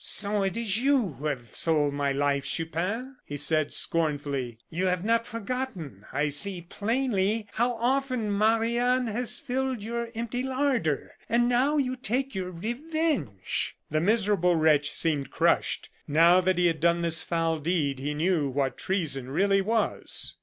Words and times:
"So 0.03 0.41
it 0.41 0.57
is 0.57 0.79
you 0.81 1.09
who 1.13 1.25
have 1.27 1.55
sold 1.55 1.93
my 1.93 2.11
life, 2.11 2.43
Chupin?" 2.43 3.17
he 3.23 3.37
said, 3.37 3.71
scornfully. 3.71 4.57
"You 4.71 4.87
have 4.87 5.05
not 5.05 5.27
forgotten, 5.27 6.07
I 6.11 6.29
see 6.29 6.61
plainly, 6.63 7.45
how 7.53 7.73
often 7.73 8.31
Marie 8.31 8.79
Anne 8.79 9.05
has 9.05 9.37
filled 9.37 9.83
your 9.83 10.09
empty 10.15 10.41
larder 10.41 11.11
and 11.29 11.47
now 11.47 11.77
you 11.77 11.95
take 11.95 12.33
your 12.33 12.49
revenge." 12.49 13.75
The 13.91 14.01
miserable 14.01 14.55
wretch 14.55 14.89
seemed 14.91 15.29
crushed. 15.29 15.91
Now 16.07 16.41
that 16.41 16.57
he 16.57 16.65
had 16.65 16.79
done 16.79 17.01
this 17.01 17.21
foul 17.21 17.59
deed, 17.59 17.99
he 17.99 18.15
knew 18.15 18.49
what 18.49 18.79
treason 18.79 19.29
really 19.29 19.61
was. 19.61 20.33